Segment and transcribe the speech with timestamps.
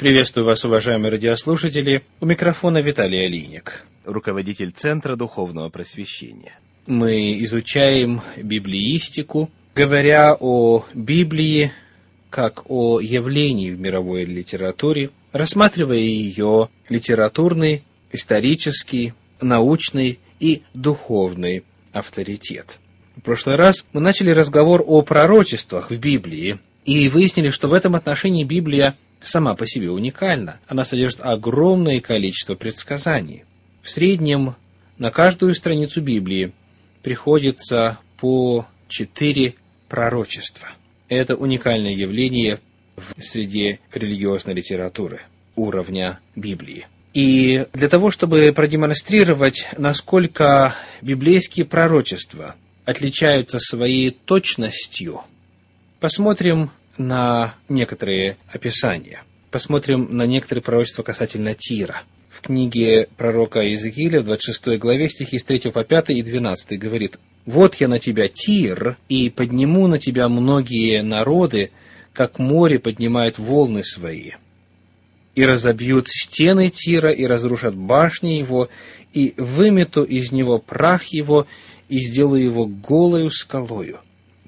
[0.00, 2.02] Приветствую вас, уважаемые радиослушатели.
[2.20, 6.58] У микрофона Виталий Алиник, руководитель Центра Духовного Просвещения.
[6.86, 11.72] Мы изучаем библиистику, говоря о Библии
[12.30, 19.12] как о явлении в мировой литературе, рассматривая ее литературный, исторический,
[19.42, 21.62] научный и духовный
[21.92, 22.78] авторитет.
[23.16, 27.94] В прошлый раз мы начали разговор о пророчествах в Библии и выяснили, что в этом
[27.96, 30.60] отношении Библия сама по себе уникальна.
[30.66, 33.44] Она содержит огромное количество предсказаний.
[33.82, 34.56] В среднем
[34.98, 36.52] на каждую страницу Библии
[37.02, 39.54] приходится по четыре
[39.88, 40.68] пророчества.
[41.08, 42.60] Это уникальное явление
[42.96, 45.22] в среде религиозной литературы
[45.56, 46.86] уровня Библии.
[47.12, 55.22] И для того, чтобы продемонстрировать, насколько библейские пророчества отличаются своей точностью,
[55.98, 56.70] посмотрим
[57.00, 59.22] на некоторые описания.
[59.50, 62.02] Посмотрим на некоторые пророчества касательно Тира.
[62.28, 67.18] В книге пророка Иезекииля в 26 главе стихи с 3 по 5 и 12 говорит
[67.46, 71.70] «Вот я на тебя, Тир, и подниму на тебя многие народы,
[72.12, 74.32] как море поднимает волны свои»
[75.36, 78.68] и разобьют стены Тира, и разрушат башни его,
[79.14, 81.46] и вымету из него прах его,
[81.88, 84.00] и сделаю его голою скалою.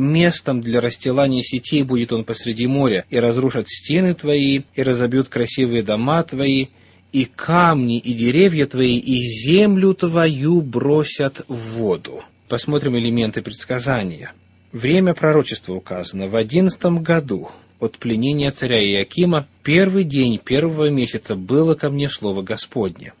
[0.00, 5.82] Местом для расстилания сетей будет он посреди моря, и разрушат стены твои, и разобьют красивые
[5.82, 6.68] дома твои,
[7.12, 12.22] и камни, и деревья твои, и землю твою бросят в воду.
[12.48, 14.32] Посмотрим элементы предсказания.
[14.72, 21.74] Время пророчества указано в одиннадцатом году от пленения царя Иакима, первый день первого месяца было
[21.74, 23.12] ко мне слово Господне.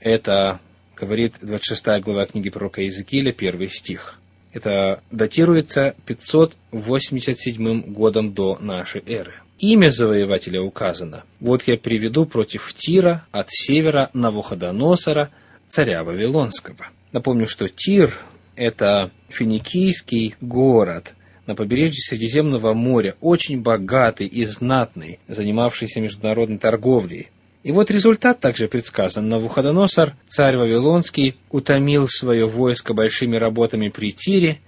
[0.00, 0.60] Это
[0.96, 4.18] говорит 26 глава книги пророка Иезекииля, первый стих.
[4.52, 9.32] Это датируется 587 годом до нашей эры.
[9.58, 11.24] Имя завоевателя указано.
[11.40, 15.30] Вот я приведу против Тира от севера Навуходоносора,
[15.68, 16.88] царя Вавилонского.
[17.12, 18.14] Напомню, что Тир–
[18.56, 21.14] это финикийский город
[21.46, 27.30] на побережье Средиземного моря, очень богатый и знатный, занимавшийся международной торговлей.
[27.62, 29.28] И вот результат также предсказан.
[29.28, 34.58] Навуходоносор, царь Вавилонский, утомил свое войско большими работами при Тире,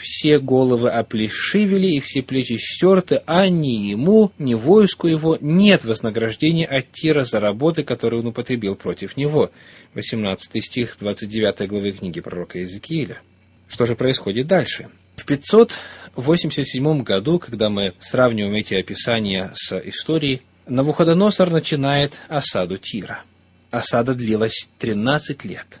[0.00, 6.66] все головы оплешивели и все плечи стерты, а ни ему, ни войску его нет вознаграждения
[6.66, 9.50] от Тира за работы, которые он употребил против него.
[9.94, 13.20] 18 стих 29 главы книги пророка Иезекииля.
[13.68, 14.88] Что же происходит дальше?
[15.16, 23.22] В 587 году, когда мы сравниваем эти описания с историей, Навуходоносор начинает осаду Тира.
[23.70, 25.80] Осада длилась 13 лет.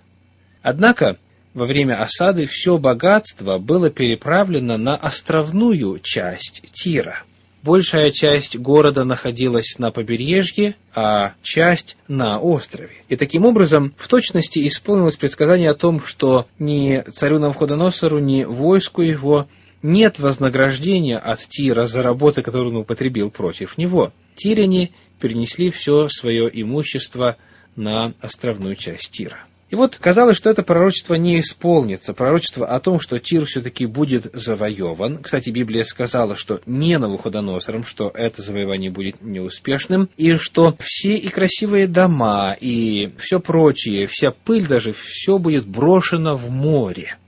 [0.62, 1.18] Однако
[1.54, 7.22] во время осады все богатство было переправлено на островную часть Тира.
[7.62, 12.92] Большая часть города находилась на побережье, а часть на острове.
[13.08, 19.02] И таким образом в точности исполнилось предсказание о том, что ни царю Навуходоносору, ни войску
[19.02, 19.48] его
[19.82, 26.48] нет вознаграждения от Тира за работы, которые он употребил против него– тиряне перенесли все свое
[26.50, 27.36] имущество
[27.76, 29.38] на островную часть Тира.
[29.70, 32.14] И вот казалось, что это пророчество не исполнится.
[32.14, 35.18] Пророчество о том, что Тир все-таки будет завоеван.
[35.22, 41.28] Кстати, Библия сказала, что не Навуходоносором, что это завоевание будет неуспешным, и что все и
[41.28, 47.18] красивые дома, и все прочее, вся пыль даже, все будет брошено в море.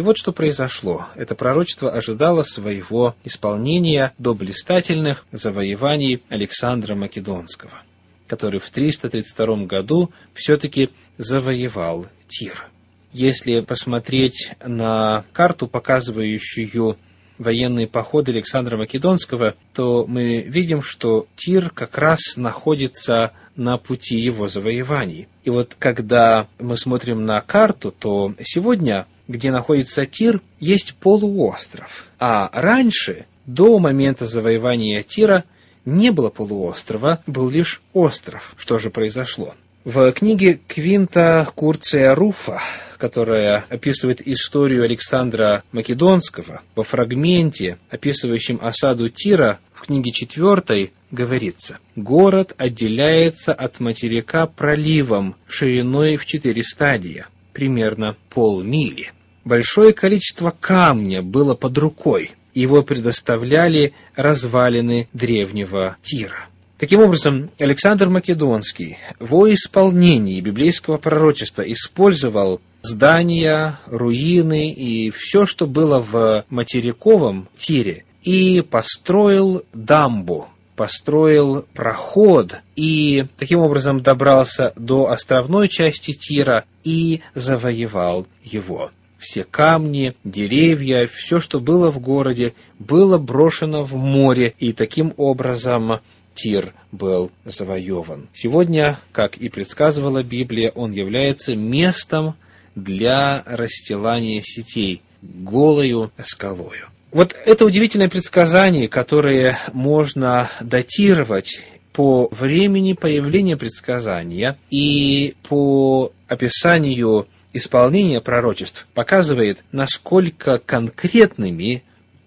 [0.00, 1.08] И вот что произошло.
[1.14, 7.82] Это пророчество ожидало своего исполнения до блистательных завоеваний Александра Македонского,
[8.26, 10.88] который в 332 году все-таки
[11.18, 12.64] завоевал Тир.
[13.12, 16.96] Если посмотреть на карту, показывающую
[17.36, 24.48] военные походы Александра Македонского, то мы видим, что Тир как раз находится на пути его
[24.48, 25.28] завоеваний.
[25.44, 32.06] И вот когда мы смотрим на карту, то сегодня где находится Тир, есть полуостров.
[32.18, 35.44] А раньше, до момента завоевания Тира,
[35.84, 38.54] не было полуострова, был лишь остров.
[38.56, 39.54] Что же произошло?
[39.84, 42.60] В книге Квинта Курция Руфа,
[42.98, 52.52] которая описывает историю Александра Македонского, во фрагменте, описывающем осаду Тира, в книге четвертой говорится, «Город
[52.58, 59.12] отделяется от материка проливом шириной в четыре стадия, примерно полмили.
[59.44, 62.32] Большое количество камня было под рукой.
[62.52, 66.46] Его предоставляли развалины древнего Тира.
[66.78, 76.00] Таким образом, Александр Македонский во исполнении библейского пророчества использовал здания, руины и все, что было
[76.00, 86.12] в материковом Тире, и построил дамбу, построил проход и таким образом добрался до островной части
[86.12, 88.90] Тира и завоевал его.
[89.20, 96.00] Все камни, деревья, все, что было в городе, было брошено в море, и таким образом
[96.34, 98.28] Тир был завоеван.
[98.32, 102.34] Сегодня, как и предсказывала Библия, он является местом
[102.74, 106.86] для расстилания сетей, голою скалою.
[107.12, 111.60] Вот это удивительное предсказание, которое можно датировать
[111.92, 121.82] по времени появления предсказания и по описанию исполнения пророчеств, показывает, насколько конкретными,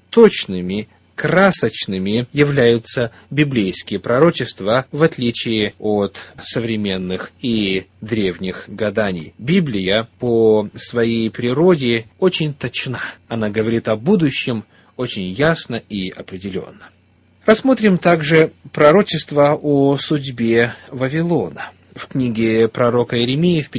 [0.10, 9.34] точными красочными являются библейские пророчества, в отличие от современных и древних гаданий.
[9.38, 13.00] Библия по своей природе очень точна.
[13.28, 14.66] Она говорит о будущем
[14.98, 16.90] очень ясно и определенно.
[17.46, 21.72] Рассмотрим также пророчество о судьбе Вавилона.
[21.94, 23.70] В книге пророка Иеремии в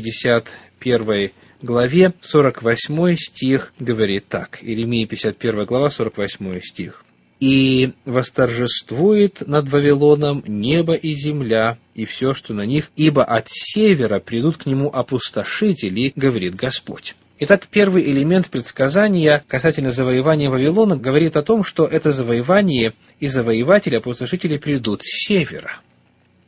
[0.85, 1.31] 51
[1.63, 4.59] главе 48 стих говорит так.
[4.61, 7.05] Иеремия 51 глава 48 стих
[7.41, 14.21] и восторжествует над Вавилоном небо и земля, и все, что на них, ибо от севера
[14.21, 17.17] придут к нему опустошители, говорит Господь.
[17.41, 23.97] Итак, первый элемент предсказания касательно завоевания Вавилона говорит о том, что это завоевание и завоеватели,
[23.97, 25.81] опустошители придут с севера.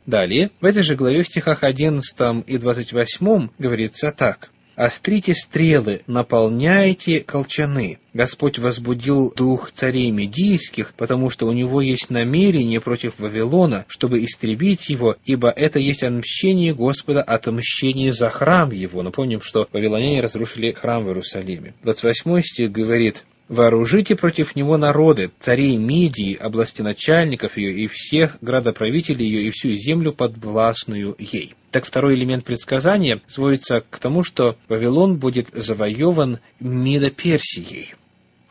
[0.07, 4.49] Далее, в этой же главе в стихах 11 и 28 говорится так.
[4.77, 12.81] «Острите стрелы, наполняйте колчаны, Господь возбудил дух царей медийских, потому что у него есть намерение
[12.81, 19.03] против Вавилона, чтобы истребить его, ибо это есть отмщение Господа отмщение за храм его.
[19.03, 21.75] Напомним, что вавилоняне разрушили храм в Иерусалиме.
[21.83, 29.25] 28 стих говорит, Вооружите против него народы, царей Мидии, области начальников ее и всех градоправителей
[29.25, 31.55] ее и всю землю подвластную ей.
[31.71, 37.95] Так второй элемент предсказания сводится к тому, что Вавилон будет завоеван Мидо-Персией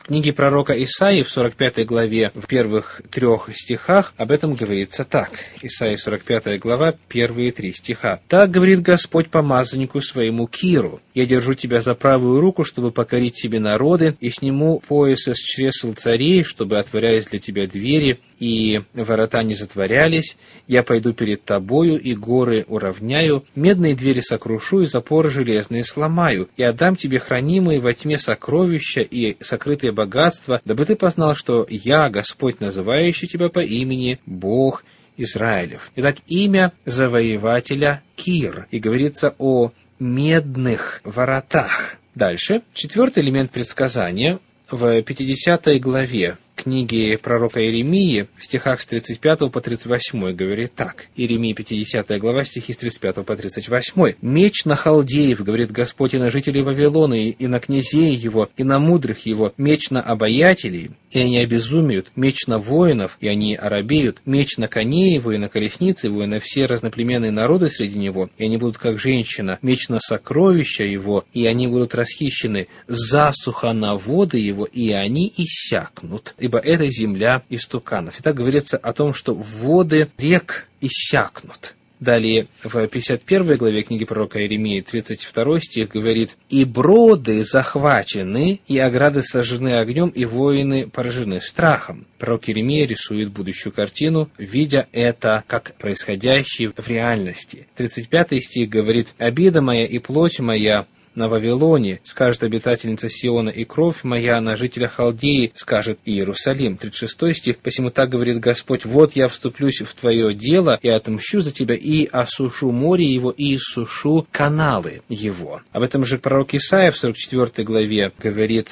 [0.07, 5.31] книге пророка Исаии в 45 главе, в первых трех стихах, об этом говорится так.
[5.61, 8.21] Исаии 45 глава, первые три стиха.
[8.27, 13.59] «Так говорит Господь помазаннику своему Киру, я держу тебя за правую руку, чтобы покорить себе
[13.59, 19.55] народы, и сниму пояс из чресл царей, чтобы отворялись для тебя двери, и ворота не
[19.55, 20.37] затворялись,
[20.67, 26.63] я пойду перед тобою, и горы уравняю, медные двери сокрушу, и запоры железные сломаю, и
[26.63, 32.59] отдам тебе хранимые во тьме сокровища и сокрытые богатства, дабы ты познал, что я, Господь,
[32.59, 34.83] называющий тебя по имени, Бог
[35.17, 35.91] Израилев.
[35.95, 41.95] Итак, имя завоевателя Кир, и говорится о медных воротах.
[42.13, 44.39] Дальше, четвертый элемент предсказания
[44.69, 51.05] в 50 главе книги пророка Иеремии в стихах с 35 по 38 говорит так.
[51.15, 54.15] Иеремия 50 глава, стихи с 35 по 38.
[54.21, 58.79] «Меч на халдеев, говорит Господь, и на жителей Вавилона, и на князей его, и на
[58.79, 64.57] мудрых его, меч на обаятелей, и они обезумеют, меч на воинов, и они оробеют, меч
[64.57, 68.45] на коней его, и на колесницы его, и на все разноплеменные народы среди него, и
[68.45, 74.39] они будут как женщина, меч на сокровища его, и они будут расхищены, засуха на воды
[74.39, 78.15] его, и они иссякнут, ибо это земля истуканов.
[78.19, 81.75] Итак, говорится о том, что воды рек иссякнут.
[81.99, 89.23] Далее, в 51 главе книги пророка Иеремии, 32 стих говорит, «И броды захвачены, и ограды
[89.23, 92.05] сожжены огнем, и воины поражены страхом».
[92.19, 97.67] Пророк Иеремия рисует будущую картину, видя это как происходящее в реальности.
[97.75, 100.85] 35 стих говорит, «Обида моя и плоть моя
[101.17, 106.77] на Вавилоне, скажет обитательница Сиона, и кровь моя на жителя Халдеи, скажет Иерусалим.
[106.77, 107.57] 36 стих.
[107.57, 112.05] Посему так говорит Господь, вот я вступлюсь в твое дело и отмщу за тебя, и
[112.05, 115.61] осушу море его, и иссушу каналы его.
[115.71, 118.69] Об этом же пророк Исаия в 44 главе говорит,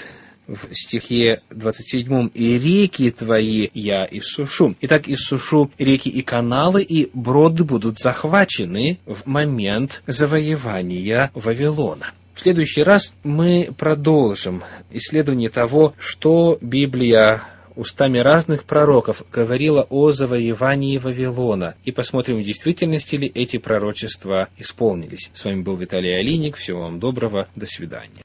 [0.48, 4.76] в стихе 27 «И реки твои я иссушу».
[4.82, 12.12] Итак, иссушу реки и каналы, и броды будут захвачены в момент завоевания Вавилона.
[12.36, 14.62] В следующий раз мы продолжим
[14.92, 17.42] исследование того, что Библия
[17.76, 21.76] устами разных пророков говорила о завоевании Вавилона.
[21.86, 25.32] И посмотрим, в действительности ли эти пророчества исполнились.
[25.34, 26.58] С вами был Виталий Алиник.
[26.58, 27.48] Всего вам доброго.
[27.56, 28.24] До свидания.